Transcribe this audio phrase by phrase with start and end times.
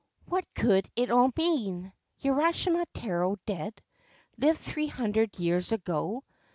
[0.25, 1.93] What could it all mean?
[2.23, 3.83] Urashima Taro dead.
[4.35, 6.23] Lived three hundred years ago.